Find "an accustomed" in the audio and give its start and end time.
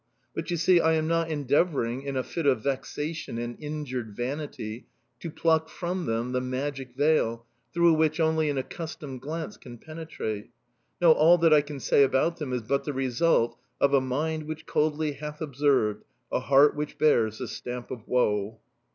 8.49-9.21